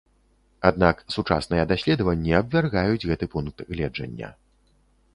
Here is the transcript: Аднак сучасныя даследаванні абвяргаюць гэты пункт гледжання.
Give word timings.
Аднак 0.69 1.03
сучасныя 1.15 1.67
даследаванні 1.73 2.31
абвяргаюць 2.41 3.07
гэты 3.09 3.25
пункт 3.37 3.57
гледжання. 3.73 4.37